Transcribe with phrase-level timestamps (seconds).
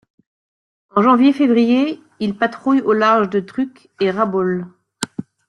[0.95, 4.65] En janvier-février, il patrouille au large de Truk et Rabaul.